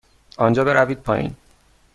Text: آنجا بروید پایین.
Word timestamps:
آنجا 0.37 0.63
بروید 0.63 0.99
پایین. 1.01 1.35